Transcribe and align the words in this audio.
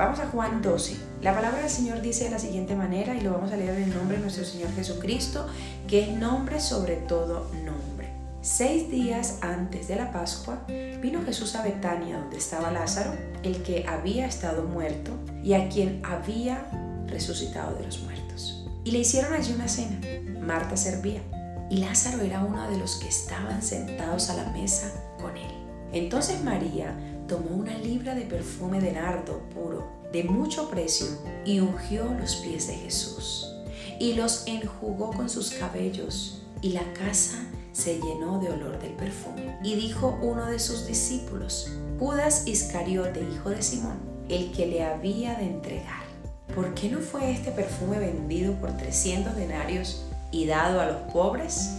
Vamos 0.00 0.18
a 0.18 0.28
Juan 0.28 0.62
12. 0.62 0.96
La 1.20 1.34
palabra 1.34 1.60
del 1.60 1.68
Señor 1.68 2.00
dice 2.00 2.24
de 2.24 2.30
la 2.30 2.38
siguiente 2.38 2.74
manera 2.74 3.14
y 3.14 3.20
lo 3.20 3.32
vamos 3.32 3.52
a 3.52 3.56
leer 3.58 3.76
en 3.76 3.82
el 3.82 3.94
nombre 3.94 4.16
de 4.16 4.22
nuestro 4.22 4.46
Señor 4.46 4.72
Jesucristo, 4.74 5.46
que 5.86 6.04
es 6.04 6.16
nombre 6.16 6.58
sobre 6.58 6.96
todo 6.96 7.50
nombre. 7.66 8.08
Seis 8.40 8.90
días 8.90 9.40
antes 9.42 9.88
de 9.88 9.96
la 9.96 10.10
Pascua 10.10 10.64
vino 11.02 11.22
Jesús 11.26 11.54
a 11.54 11.62
Betania 11.62 12.16
donde 12.16 12.38
estaba 12.38 12.70
Lázaro, 12.70 13.12
el 13.42 13.62
que 13.62 13.84
había 13.86 14.24
estado 14.24 14.62
muerto 14.62 15.10
y 15.44 15.52
a 15.52 15.68
quien 15.68 16.00
había 16.02 16.70
resucitado 17.06 17.76
de 17.76 17.84
los 17.84 18.00
muertos. 18.00 18.66
Y 18.84 18.92
le 18.92 19.00
hicieron 19.00 19.34
allí 19.34 19.52
una 19.52 19.68
cena. 19.68 20.00
Marta 20.40 20.78
servía 20.78 21.20
y 21.68 21.76
Lázaro 21.76 22.22
era 22.22 22.42
uno 22.42 22.70
de 22.70 22.78
los 22.78 22.96
que 22.96 23.08
estaban 23.08 23.60
sentados 23.60 24.30
a 24.30 24.36
la 24.36 24.50
mesa 24.52 24.90
con 25.20 25.36
él. 25.36 25.52
Entonces 25.92 26.42
María 26.42 26.96
tomó 27.30 27.54
una 27.54 27.78
libra 27.78 28.16
de 28.16 28.22
perfume 28.22 28.80
de 28.80 28.90
nardo 28.90 29.38
puro, 29.54 29.86
de 30.12 30.24
mucho 30.24 30.68
precio, 30.68 31.06
y 31.44 31.60
ungió 31.60 32.12
los 32.20 32.34
pies 32.36 32.66
de 32.66 32.74
Jesús, 32.74 33.54
y 34.00 34.14
los 34.14 34.48
enjugó 34.48 35.12
con 35.12 35.30
sus 35.30 35.52
cabellos, 35.52 36.42
y 36.60 36.70
la 36.70 36.82
casa 36.92 37.38
se 37.70 38.00
llenó 38.00 38.40
de 38.40 38.48
olor 38.48 38.80
del 38.80 38.94
perfume. 38.94 39.56
Y 39.62 39.76
dijo 39.76 40.18
uno 40.20 40.46
de 40.46 40.58
sus 40.58 40.88
discípulos, 40.88 41.70
Judas 42.00 42.48
Iscariote, 42.48 43.24
hijo 43.32 43.50
de 43.50 43.62
Simón, 43.62 44.00
el 44.28 44.50
que 44.50 44.66
le 44.66 44.82
había 44.82 45.36
de 45.36 45.44
entregar. 45.44 46.02
¿Por 46.52 46.74
qué 46.74 46.88
no 46.88 46.98
fue 46.98 47.30
este 47.30 47.52
perfume 47.52 48.00
vendido 48.00 48.54
por 48.54 48.76
300 48.76 49.36
denarios 49.36 50.04
y 50.32 50.46
dado 50.46 50.80
a 50.80 50.86
los 50.86 51.12
pobres? 51.12 51.76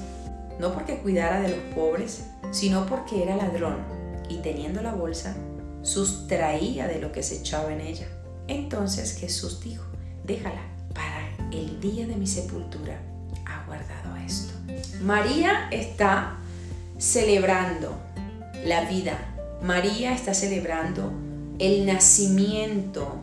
No 0.61 0.73
porque 0.73 0.99
cuidara 0.99 1.41
de 1.41 1.49
los 1.49 1.75
pobres, 1.75 2.27
sino 2.51 2.85
porque 2.85 3.23
era 3.23 3.35
ladrón 3.35 4.00
y 4.31 4.37
teniendo 4.37 4.81
la 4.81 4.93
bolsa, 4.93 5.35
sustraía 5.81 6.87
de 6.87 6.99
lo 6.99 7.11
que 7.11 7.23
se 7.23 7.39
echaba 7.39 7.71
en 7.73 7.81
ella. 7.81 8.07
Entonces 8.47 9.17
Jesús 9.17 9.59
dijo, 9.61 9.83
déjala, 10.23 10.61
para 10.93 11.29
el 11.51 11.79
día 11.79 12.07
de 12.07 12.15
mi 12.15 12.27
sepultura 12.27 12.99
ha 13.45 13.65
guardado 13.65 14.15
esto. 14.17 14.53
María 15.01 15.67
está 15.71 16.37
celebrando 16.97 17.97
la 18.65 18.85
vida. 18.85 19.17
María 19.63 20.13
está 20.13 20.33
celebrando 20.33 21.11
el 21.59 21.85
nacimiento 21.85 23.19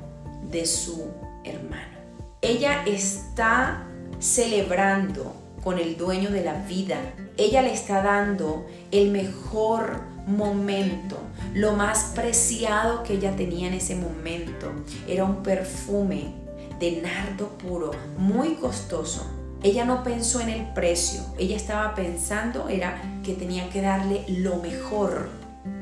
de 0.51 0.67
su 0.67 1.07
hermano. 1.45 1.99
Ella 2.43 2.85
está 2.87 3.85
celebrando 4.19 5.35
con 5.63 5.79
el 5.79 5.97
dueño 5.97 6.31
de 6.31 6.45
la 6.45 6.55
vida. 6.65 6.99
Ella 7.37 7.63
le 7.63 7.73
está 7.73 8.03
dando 8.03 8.67
el 8.91 9.11
mejor 9.11 10.01
momento. 10.29 11.19
Lo 11.55 11.73
más 11.73 12.13
preciado 12.15 13.03
que 13.03 13.15
ella 13.15 13.35
tenía 13.35 13.69
en 13.69 13.75
ese 13.75 13.97
momento 13.97 14.71
era 15.07 15.25
un 15.25 15.43
perfume 15.43 16.35
de 16.79 17.03
nardo 17.03 17.49
puro, 17.59 17.91
muy 18.17 18.55
costoso. 18.55 19.27
Ella 19.63 19.85
no 19.85 20.05
pensó 20.05 20.41
en 20.41 20.51
el 20.51 20.73
precio, 20.73 21.21
ella 21.37 21.57
estaba 21.57 21.95
pensando 21.97 22.69
era 22.69 23.03
que 23.25 23.35
tenía 23.35 23.69
que 23.71 23.83
darle 23.83 24.25
lo 24.29 24.57
mejor 24.57 25.31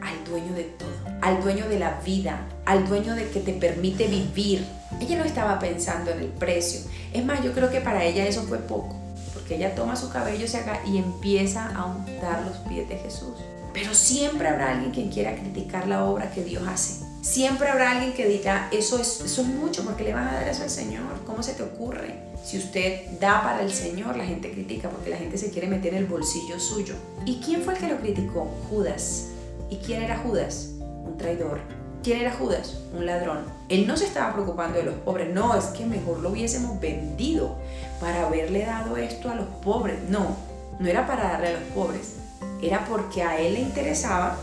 al 0.01 0.25
dueño 0.25 0.55
de 0.55 0.65
todo, 0.65 0.89
al 1.21 1.43
dueño 1.43 1.69
de 1.69 1.79
la 1.79 2.01
vida, 2.01 2.41
al 2.65 2.89
dueño 2.89 3.15
de 3.15 3.29
que 3.29 3.41
te 3.41 3.53
permite 3.53 4.07
vivir. 4.07 4.65
Ella 4.99 5.19
no 5.19 5.25
estaba 5.25 5.59
pensando 5.59 6.11
en 6.11 6.21
el 6.21 6.29
precio. 6.29 6.81
Es 7.13 7.23
más, 7.23 7.45
yo 7.45 7.53
creo 7.53 7.71
que 7.71 7.83
para 7.83 8.03
ella 8.03 8.27
eso 8.27 8.45
fue 8.45 8.59
poco, 8.59 8.97
porque 9.35 9.57
ella 9.57 9.75
toma 9.75 9.95
su 9.95 10.09
cabello 10.09 10.47
y 10.87 10.97
empieza 10.97 11.71
a 11.77 11.85
untar 11.85 12.47
los 12.47 12.57
pies 12.69 12.89
de 12.89 12.97
Jesús. 12.97 13.35
Pero 13.77 13.93
siempre 13.93 14.49
habrá 14.49 14.71
alguien 14.71 14.91
que 14.91 15.11
quiera 15.11 15.37
criticar 15.37 15.87
la 15.87 16.07
obra 16.07 16.31
que 16.31 16.43
Dios 16.43 16.67
hace. 16.67 17.05
Siempre 17.21 17.69
habrá 17.69 17.91
alguien 17.91 18.15
que 18.15 18.27
diga, 18.27 18.71
eso 18.73 18.99
es, 18.99 19.21
eso 19.21 19.43
es 19.43 19.49
mucho, 19.49 19.85
porque 19.85 20.03
le 20.03 20.15
van 20.15 20.29
a 20.29 20.33
dar 20.33 20.49
eso 20.49 20.63
al 20.63 20.71
Señor? 20.71 21.03
¿Cómo 21.27 21.43
se 21.43 21.53
te 21.53 21.63
ocurre? 21.63 22.15
Si 22.43 22.57
usted 22.57 23.03
da 23.21 23.43
para 23.43 23.61
el 23.61 23.71
Señor, 23.71 24.17
la 24.17 24.25
gente 24.25 24.51
critica 24.51 24.89
porque 24.89 25.11
la 25.11 25.19
gente 25.19 25.37
se 25.37 25.51
quiere 25.51 25.69
meter 25.69 25.93
en 25.93 25.99
el 25.99 26.07
bolsillo 26.07 26.59
suyo. 26.59 26.95
¿Y 27.27 27.39
quién 27.41 27.61
fue 27.61 27.75
el 27.75 27.81
que 27.81 27.89
lo 27.89 27.99
criticó? 27.99 28.51
Judas. 28.71 29.27
¿Y 29.69 29.77
quién 29.77 30.01
era 30.01 30.17
Judas? 30.21 30.71
Un 30.81 31.19
traidor. 31.19 31.61
¿Quién 32.03 32.21
era 32.21 32.33
Judas? 32.33 32.79
Un 32.97 33.05
ladrón. 33.05 33.41
Él 33.69 33.87
no 33.87 33.99
se 33.99 34.07
estaba 34.07 34.33
preocupando 34.33 34.79
de 34.79 34.85
los 34.85 34.95
pobres. 34.95 35.35
No, 35.35 35.55
es 35.55 35.67
que 35.67 35.85
mejor 35.85 36.21
lo 36.21 36.31
hubiésemos 36.31 36.81
vendido 36.81 37.59
para 38.01 38.27
haberle 38.27 38.65
dado 38.65 38.97
esto 38.97 39.29
a 39.29 39.35
los 39.35 39.49
pobres. 39.63 39.99
No, 40.09 40.35
no 40.79 40.89
era 40.89 41.07
para 41.07 41.25
darle 41.25 41.49
a 41.49 41.61
los 41.61 41.69
pobres 41.75 42.15
era 42.63 42.85
porque 42.87 43.23
a 43.23 43.39
él 43.39 43.55
le 43.55 43.61
interesaba 43.61 44.39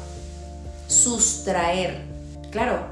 sustraer. 0.88 2.02
Claro, 2.52 2.88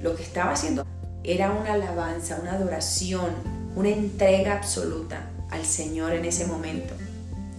lo 0.00 0.16
que 0.16 0.22
estaba 0.22 0.52
haciendo 0.52 0.86
era 1.22 1.50
una 1.52 1.74
alabanza, 1.74 2.38
una 2.40 2.52
adoración, 2.52 3.30
una 3.76 3.88
entrega 3.88 4.54
absoluta 4.54 5.30
al 5.50 5.64
Señor 5.64 6.12
en 6.12 6.24
ese 6.24 6.46
momento. 6.46 6.94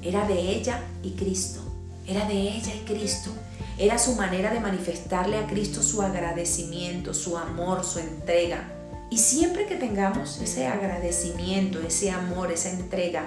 Era 0.01 0.27
de 0.27 0.39
ella 0.39 0.81
y 1.03 1.11
Cristo. 1.11 1.61
Era 2.07 2.25
de 2.25 2.35
ella 2.35 2.73
y 2.73 2.85
Cristo. 2.85 3.31
Era 3.77 3.97
su 3.97 4.15
manera 4.15 4.53
de 4.53 4.59
manifestarle 4.59 5.37
a 5.37 5.47
Cristo 5.47 5.81
su 5.83 6.01
agradecimiento, 6.01 7.13
su 7.13 7.37
amor, 7.37 7.83
su 7.83 7.99
entrega. 7.99 8.71
Y 9.09 9.17
siempre 9.17 9.65
que 9.65 9.75
tengamos 9.75 10.39
ese 10.41 10.67
agradecimiento, 10.67 11.79
ese 11.79 12.11
amor, 12.11 12.51
esa 12.51 12.69
entrega, 12.69 13.25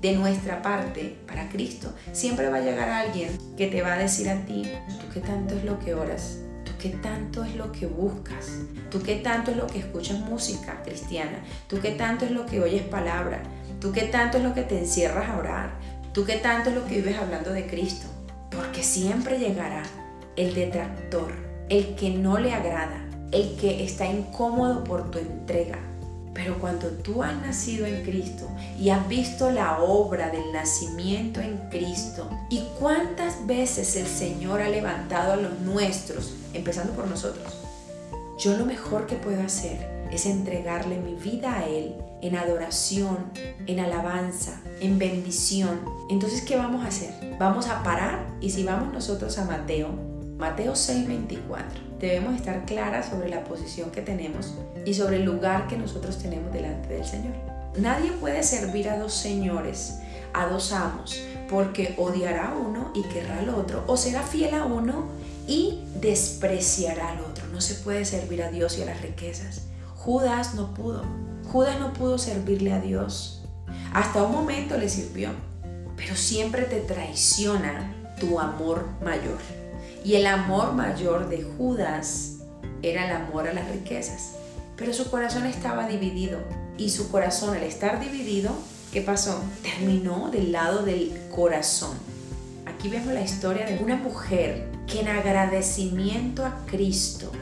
de 0.00 0.14
nuestra 0.14 0.62
parte 0.62 1.18
para 1.26 1.48
Cristo, 1.48 1.92
siempre 2.12 2.48
va 2.48 2.58
a 2.58 2.60
llegar 2.60 2.88
alguien 2.88 3.36
que 3.56 3.66
te 3.66 3.82
va 3.82 3.94
a 3.94 3.98
decir 3.98 4.28
a 4.28 4.44
ti, 4.44 4.62
tú 5.00 5.06
qué 5.12 5.20
tanto 5.20 5.56
es 5.56 5.64
lo 5.64 5.78
que 5.80 5.94
oras, 5.94 6.38
tú 6.64 6.72
qué 6.78 6.90
tanto 6.90 7.44
es 7.44 7.56
lo 7.56 7.72
que 7.72 7.86
buscas, 7.86 8.46
tú 8.90 9.02
qué 9.02 9.16
tanto 9.16 9.50
es 9.50 9.56
lo 9.56 9.66
que 9.66 9.80
escuchas 9.80 10.20
música 10.20 10.82
cristiana, 10.84 11.42
tú 11.66 11.80
qué 11.80 11.90
tanto 11.90 12.24
es 12.24 12.30
lo 12.30 12.46
que 12.46 12.60
oyes 12.60 12.82
palabra, 12.82 13.42
tú 13.80 13.90
qué 13.92 14.02
tanto 14.02 14.38
es 14.38 14.44
lo 14.44 14.54
que 14.54 14.62
te 14.62 14.78
encierras 14.78 15.28
a 15.28 15.38
orar, 15.38 15.70
tú 16.12 16.24
qué 16.24 16.36
tanto 16.36 16.70
es 16.70 16.76
lo 16.76 16.86
que 16.86 16.96
vives 16.96 17.18
hablando 17.18 17.52
de 17.52 17.66
Cristo, 17.66 18.06
porque 18.50 18.84
siempre 18.84 19.38
llegará 19.38 19.82
el 20.36 20.54
detractor, 20.54 21.32
el 21.68 21.96
que 21.96 22.10
no 22.10 22.38
le 22.38 22.54
agrada, 22.54 23.04
el 23.32 23.56
que 23.56 23.82
está 23.84 24.06
incómodo 24.06 24.84
por 24.84 25.10
tu 25.10 25.18
entrega, 25.18 25.78
pero 26.38 26.56
cuando 26.60 26.86
tú 26.90 27.24
has 27.24 27.34
nacido 27.42 27.84
en 27.84 28.04
Cristo 28.04 28.48
y 28.78 28.90
has 28.90 29.08
visto 29.08 29.50
la 29.50 29.82
obra 29.82 30.30
del 30.30 30.52
nacimiento 30.52 31.40
en 31.40 31.56
Cristo 31.68 32.30
y 32.48 32.62
cuántas 32.78 33.44
veces 33.44 33.96
el 33.96 34.06
Señor 34.06 34.60
ha 34.60 34.68
levantado 34.68 35.32
a 35.32 35.36
los 35.36 35.58
nuestros, 35.58 36.34
empezando 36.54 36.92
por 36.92 37.08
nosotros, 37.08 37.60
yo 38.38 38.56
lo 38.56 38.64
mejor 38.66 39.08
que 39.08 39.16
puedo 39.16 39.42
hacer 39.42 40.06
es 40.12 40.26
entregarle 40.26 41.00
mi 41.00 41.14
vida 41.14 41.56
a 41.56 41.66
Él 41.66 41.96
en 42.22 42.36
adoración, 42.36 43.32
en 43.66 43.80
alabanza, 43.80 44.60
en 44.80 44.96
bendición. 44.96 45.80
Entonces, 46.08 46.42
¿qué 46.42 46.56
vamos 46.56 46.84
a 46.84 46.88
hacer? 46.88 47.36
Vamos 47.40 47.66
a 47.66 47.82
parar 47.82 48.24
y 48.40 48.50
si 48.50 48.62
vamos 48.62 48.92
nosotros 48.92 49.36
a 49.38 49.44
Mateo, 49.44 49.88
Mateo 50.38 50.74
6:24 50.74 51.98
debemos 51.98 52.36
estar 52.36 52.64
claras 52.64 53.08
sobre 53.08 53.28
la 53.28 53.42
posición 53.42 53.90
que 53.90 54.02
tenemos 54.02 54.54
y 54.86 54.94
sobre 54.94 55.16
el 55.16 55.24
lugar 55.24 55.66
que 55.66 55.76
nosotros 55.76 56.18
tenemos 56.18 56.52
delante 56.52 56.94
del 56.94 57.04
Señor. 57.04 57.34
Nadie 57.76 58.12
puede 58.12 58.44
servir 58.44 58.88
a 58.88 58.98
dos 58.98 59.12
señores, 59.12 59.98
a 60.32 60.46
dos 60.46 60.72
amos, 60.72 61.20
porque 61.50 61.94
odiará 61.98 62.50
a 62.50 62.54
uno 62.54 62.92
y 62.94 63.02
querrá 63.02 63.40
al 63.40 63.48
otro, 63.48 63.82
o 63.88 63.96
será 63.96 64.22
fiel 64.22 64.54
a 64.54 64.64
uno 64.64 65.06
y 65.48 65.80
despreciará 66.00 67.10
al 67.10 67.20
otro. 67.20 67.44
No 67.52 67.60
se 67.60 67.74
puede 67.74 68.04
servir 68.04 68.42
a 68.44 68.50
Dios 68.50 68.78
y 68.78 68.82
a 68.82 68.86
las 68.86 69.02
riquezas. 69.02 69.62
Judas 69.96 70.54
no 70.54 70.72
pudo. 70.72 71.02
Judas 71.50 71.80
no 71.80 71.92
pudo 71.92 72.16
servirle 72.16 72.72
a 72.72 72.80
Dios. 72.80 73.42
Hasta 73.92 74.22
un 74.22 74.32
momento 74.32 74.76
le 74.76 74.88
sirvió, 74.88 75.30
pero 75.96 76.14
siempre 76.14 76.62
te 76.62 76.80
traiciona 76.80 77.92
tu 78.20 78.38
amor 78.38 78.86
mayor. 79.02 79.38
Y 80.04 80.14
el 80.14 80.26
amor 80.26 80.74
mayor 80.74 81.28
de 81.28 81.42
Judas 81.42 82.36
era 82.82 83.06
el 83.06 83.12
amor 83.12 83.48
a 83.48 83.52
las 83.52 83.70
riquezas. 83.70 84.32
Pero 84.76 84.92
su 84.92 85.10
corazón 85.10 85.46
estaba 85.46 85.88
dividido. 85.88 86.38
Y 86.76 86.90
su 86.90 87.10
corazón, 87.10 87.56
al 87.56 87.64
estar 87.64 88.00
dividido, 88.00 88.52
¿qué 88.92 89.00
pasó? 89.00 89.42
Terminó 89.62 90.30
del 90.30 90.52
lado 90.52 90.82
del 90.84 91.12
corazón. 91.34 91.96
Aquí 92.66 92.88
vemos 92.88 93.12
la 93.12 93.22
historia 93.22 93.66
de 93.66 93.82
una 93.82 93.96
mujer 93.96 94.68
que 94.86 95.00
en 95.00 95.08
agradecimiento 95.08 96.46
a 96.46 96.64
Cristo 96.66 97.32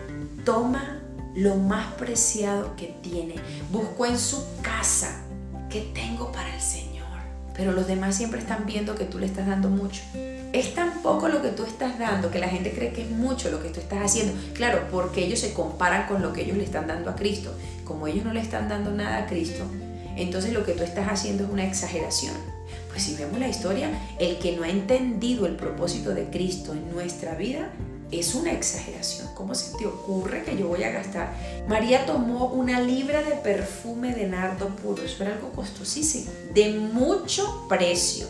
toma 0.45 1.03
lo 1.35 1.57
más 1.57 1.93
preciado 1.95 2.75
que 2.77 2.95
tiene. 3.03 3.35
Buscó 3.71 4.07
en 4.07 4.19
su 4.19 4.43
casa, 4.63 5.23
¿qué 5.69 5.91
tengo 5.93 6.33
para 6.33 6.55
el 6.55 6.61
Señor? 6.61 6.87
pero 7.57 7.73
los 7.73 7.87
demás 7.87 8.15
siempre 8.15 8.39
están 8.41 8.67
viendo 8.67 8.95
que 8.95 9.05
tú 9.05 9.19
le 9.19 9.27
estás 9.27 9.47
dando 9.47 9.71
mucho. 9.71 10.03
Es 10.53 10.75
tan 10.75 10.86
poco 11.07 11.29
lo 11.29 11.41
que 11.41 11.51
tú 11.51 11.63
estás 11.63 12.01
dando 12.01 12.33
que 12.33 12.41
la 12.41 12.49
gente 12.49 12.73
cree 12.73 12.93
que 12.93 13.03
es 13.03 13.11
mucho 13.11 13.49
lo 13.49 13.63
que 13.63 13.69
tú 13.69 13.79
estás 13.79 14.01
haciendo. 14.01 14.33
Claro, 14.55 14.89
porque 14.91 15.25
ellos 15.25 15.39
se 15.39 15.53
comparan 15.53 16.09
con 16.09 16.21
lo 16.21 16.33
que 16.33 16.43
ellos 16.43 16.57
le 16.57 16.65
están 16.65 16.89
dando 16.89 17.09
a 17.11 17.15
Cristo. 17.15 17.55
Como 17.85 18.09
ellos 18.09 18.25
no 18.25 18.33
le 18.33 18.41
están 18.41 18.69
dando 18.69 18.91
nada 18.91 19.19
a 19.19 19.27
Cristo, 19.27 19.63
entonces 20.17 20.53
lo 20.53 20.65
que 20.65 20.73
tú 20.73 20.83
estás 20.83 21.07
haciendo 21.09 21.45
es 21.45 21.51
una 21.51 21.65
exageración. 21.65 22.35
Pues 22.91 23.05
si 23.05 23.15
vemos 23.15 23.39
la 23.39 23.47
historia, 23.47 23.89
el 24.19 24.39
que 24.39 24.57
no 24.57 24.65
ha 24.65 24.69
entendido 24.69 25.47
el 25.47 25.55
propósito 25.55 26.11
de 26.13 26.25
Cristo 26.25 26.73
en 26.73 26.91
nuestra 26.93 27.37
vida 27.37 27.71
es 28.11 28.35
una 28.35 28.53
exageración. 28.53 29.29
¿Cómo 29.35 29.55
se 29.55 29.77
te 29.77 29.87
ocurre 29.87 30.43
que 30.43 30.57
yo 30.57 30.67
voy 30.67 30.83
a 30.83 30.91
gastar? 30.91 31.33
María 31.69 32.05
tomó 32.05 32.47
una 32.47 32.81
libra 32.81 33.23
de 33.23 33.37
perfume 33.37 34.13
de 34.13 34.27
nardo 34.27 34.71
puro. 34.71 35.05
Eso 35.05 35.23
era 35.23 35.35
algo 35.35 35.51
costosísimo, 35.51 36.33
de 36.53 36.71
mucho 36.73 37.67
precio. 37.69 38.27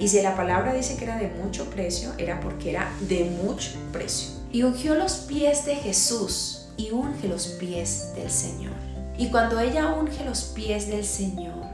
Y 0.00 0.08
si 0.08 0.20
la 0.22 0.36
palabra 0.36 0.72
dice 0.72 0.96
que 0.96 1.04
era 1.04 1.16
de 1.16 1.28
mucho 1.28 1.70
precio, 1.70 2.12
era 2.18 2.40
porque 2.40 2.70
era 2.70 2.92
de 3.08 3.24
mucho 3.42 3.70
precio. 3.92 4.30
Y 4.52 4.62
ungió 4.62 4.94
los 4.94 5.14
pies 5.14 5.64
de 5.64 5.76
Jesús 5.76 6.66
y 6.76 6.90
unge 6.90 7.28
los 7.28 7.46
pies 7.46 8.12
del 8.14 8.30
Señor. 8.30 8.74
Y 9.16 9.28
cuando 9.28 9.60
ella 9.60 9.94
unge 9.94 10.24
los 10.24 10.42
pies 10.44 10.88
del 10.88 11.04
Señor, 11.04 11.64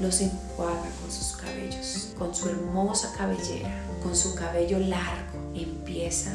los 0.00 0.20
enjuaga 0.20 0.88
con 1.00 1.10
sus 1.10 1.36
cabellos, 1.36 2.14
con 2.18 2.34
su 2.34 2.48
hermosa 2.48 3.12
cabellera, 3.16 3.70
con 4.02 4.16
su 4.16 4.34
cabello 4.34 4.78
largo. 4.78 5.52
Empieza 5.54 6.32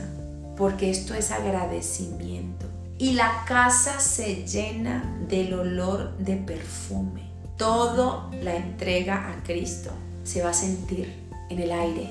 porque 0.56 0.90
esto 0.90 1.14
es 1.14 1.32
agradecimiento. 1.32 2.68
Y 2.98 3.14
la 3.14 3.44
casa 3.46 4.00
se 4.00 4.46
llena 4.46 5.20
del 5.28 5.54
olor 5.54 6.18
de 6.18 6.38
perfume. 6.38 7.30
Todo 7.58 8.30
la 8.42 8.56
entrega 8.56 9.32
a 9.32 9.44
Cristo 9.44 9.92
se 10.26 10.44
va 10.44 10.50
a 10.50 10.54
sentir 10.54 11.14
en 11.50 11.60
el 11.60 11.72
aire, 11.72 12.10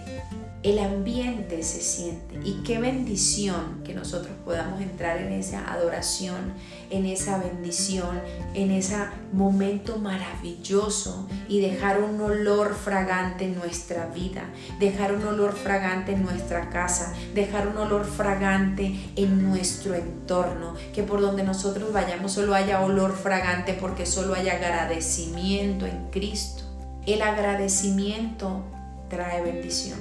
el 0.65 0.79
ambiente 0.79 1.63
se 1.63 1.83
siente. 1.83 2.41
Y 2.43 2.63
qué 2.65 2.79
bendición 2.79 3.83
que 3.85 3.93
nosotros 3.93 4.33
podamos 4.47 4.81
entrar 4.81 5.19
en 5.19 5.31
esa 5.33 5.71
adoración, 5.71 6.55
en 6.89 7.05
esa 7.05 7.37
bendición, 7.37 8.19
en 8.55 8.71
ese 8.71 8.97
momento 9.35 9.99
maravilloso 9.99 11.29
y 11.49 11.61
dejar 11.61 12.03
un 12.03 12.19
olor 12.19 12.75
fragante 12.75 13.45
en 13.45 13.57
nuestra 13.57 14.07
vida, 14.07 14.45
dejar 14.81 15.15
un 15.15 15.27
olor 15.27 15.53
fragante 15.53 16.13
en 16.13 16.23
nuestra 16.23 16.71
casa, 16.71 17.13
dejar 17.35 17.69
un 17.69 17.77
olor 17.77 18.07
fragante 18.07 18.99
en 19.17 19.43
nuestro 19.43 19.95
entorno, 19.95 20.77
que 20.95 21.03
por 21.03 21.21
donde 21.21 21.43
nosotros 21.43 21.93
vayamos 21.93 22.33
solo 22.33 22.55
haya 22.55 22.81
olor 22.81 23.15
fragante 23.15 23.77
porque 23.79 24.07
solo 24.07 24.35
haya 24.35 24.55
agradecimiento 24.55 25.85
en 25.85 26.11
Cristo. 26.11 26.64
El 27.07 27.21
agradecimiento 27.21 28.63
trae 29.11 29.43
bendición. 29.43 29.99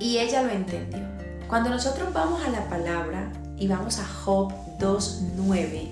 Y 0.00 0.18
ella 0.18 0.42
lo 0.42 0.50
entendió. 0.50 0.98
Cuando 1.48 1.70
nosotros 1.70 2.12
vamos 2.12 2.44
a 2.44 2.50
la 2.50 2.68
palabra 2.68 3.30
y 3.56 3.68
vamos 3.68 4.00
a 4.00 4.04
Job 4.04 4.52
2.9, 4.80 5.90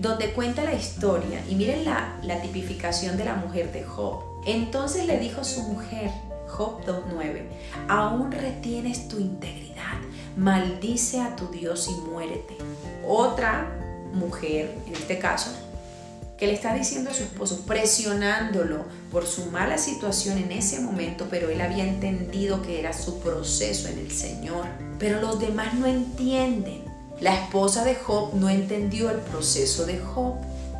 donde 0.00 0.32
cuenta 0.32 0.64
la 0.64 0.74
historia, 0.74 1.40
y 1.48 1.54
miren 1.54 1.84
la, 1.84 2.18
tipificación 2.42 3.16
de 3.16 3.26
la 3.26 3.36
mujer 3.36 3.72
de 3.72 3.84
Job. 3.84 4.24
Entonces 4.44 5.06
le 5.06 5.20
dijo 5.20 5.44
su 5.44 5.62
mujer, 5.62 6.10
Job 6.48 6.84
2.9, 6.84 7.42
aún 7.88 8.32
retienes 8.32 9.06
tu 9.06 9.20
integridad, 9.20 9.98
maldice 10.36 11.20
a 11.20 11.36
tu 11.36 11.46
Dios 11.48 11.88
y 11.88 12.10
muérete. 12.10 12.56
Otra 13.06 13.70
mujer, 14.12 14.76
en 14.86 14.94
este 14.94 15.20
caso, 15.20 15.52
que 16.38 16.46
le 16.46 16.52
está 16.52 16.74
diciendo 16.74 17.10
a 17.10 17.14
su 17.14 17.22
esposo, 17.22 17.64
presionándolo 17.66 18.84
por 19.10 19.26
su 19.26 19.46
mala 19.46 19.78
situación 19.78 20.38
en 20.38 20.52
ese 20.52 20.80
momento, 20.80 21.26
pero 21.30 21.48
él 21.48 21.60
había 21.60 21.84
entendido 21.84 22.62
que 22.62 22.78
era 22.78 22.92
su 22.92 23.20
proceso 23.20 23.88
en 23.88 23.98
el 23.98 24.10
Señor. 24.10 24.66
Pero 24.98 25.20
los 25.20 25.40
demás 25.40 25.74
no 25.74 25.86
entienden. 25.86 26.84
La 27.20 27.34
esposa 27.34 27.84
de 27.84 27.94
Job 27.94 28.34
no 28.34 28.50
entendió 28.50 29.10
el 29.10 29.18
proceso 29.18 29.86
de 29.86 29.98
Job. 29.98 30.34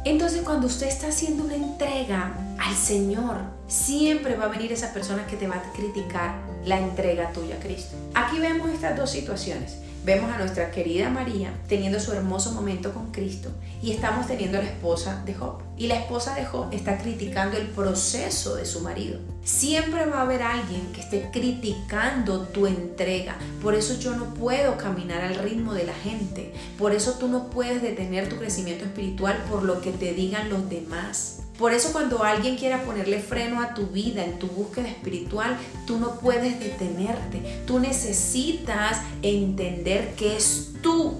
Entonces 0.05 0.43
cuando 0.43 0.67
usted 0.67 0.87
está 0.87 1.08
haciendo 1.08 1.44
una 1.44 1.55
entrega 1.55 2.35
al 2.59 2.76
Señor, 2.76 3.38
siempre 3.67 4.37
va 4.37 4.44
a 4.44 4.49
venir 4.49 4.70
esa 4.73 4.93
persona 4.93 5.26
que 5.26 5.37
te 5.37 5.49
va 5.49 5.56
a 5.56 5.73
criticar 5.73 6.37
la 6.64 6.79
entrega 6.79 7.32
tuya 7.32 7.56
a 7.56 7.59
Cristo. 7.59 7.97
Aquí 8.14 8.38
vemos 8.38 8.70
estas 8.70 8.97
dos 8.97 9.11
situaciones. 9.11 9.86
Vemos 10.06 10.31
a 10.31 10.38
nuestra 10.38 10.70
querida 10.70 11.11
María 11.11 11.53
teniendo 11.67 11.99
su 11.99 12.12
hermoso 12.12 12.53
momento 12.53 12.94
con 12.94 13.11
Cristo 13.11 13.50
y 13.82 13.91
estamos 13.91 14.29
teniendo 14.29 14.56
a 14.56 14.62
la 14.62 14.69
esposa 14.69 15.20
de 15.26 15.35
Job. 15.35 15.58
Y 15.76 15.88
la 15.88 15.97
esposa 15.97 16.37
de 16.37 16.47
Job 16.47 16.69
está 16.70 16.97
criticando 16.97 17.56
el 17.56 17.67
proceso 17.67 18.55
de 18.55 18.67
su 18.67 18.82
marido. 18.82 19.19
Siempre 19.43 20.06
va 20.06 20.19
a 20.19 20.23
haber 20.23 20.43
alguien 20.43 20.93
que 20.93 21.00
esté 21.00 21.29
criticando 21.32 22.43
tu 22.43 22.69
entrega. 22.69 23.37
Por 23.61 23.75
eso 23.75 23.99
yo 23.99 24.14
no 24.14 24.32
puedo 24.32 24.76
caminar 24.76 25.23
al 25.23 25.41
ritmo 25.41 25.75
de 25.75 25.87
la 25.87 25.94
gente. 25.94 26.52
Por 26.79 26.93
eso 26.93 27.14
tú 27.14 27.26
no 27.26 27.50
puedes 27.50 27.82
detener 27.82 28.29
tu 28.29 28.37
crecimiento 28.37 28.85
espiritual 28.85 29.43
por 29.50 29.64
lo 29.64 29.81
que 29.81 29.91
te 29.91 30.14
digan 30.14 30.50
los 30.50 30.70
demás. 30.70 31.41
Por 31.58 31.73
eso 31.73 31.93
cuando 31.93 32.23
alguien 32.23 32.56
quiera 32.56 32.82
ponerle 32.85 33.19
freno 33.20 33.62
a 33.62 33.73
tu 33.73 33.87
vida 33.87 34.23
en 34.25 34.38
tu 34.38 34.47
búsqueda 34.47 34.88
espiritual, 34.88 35.56
tú 35.87 35.99
no 35.99 36.20
puedes 36.20 36.61
detenerte. 36.61 37.62
Tú 37.67 37.79
necesitas 37.79 39.00
entender 39.23 40.14
que 40.17 40.37
es 40.37 40.73
tu 40.82 41.14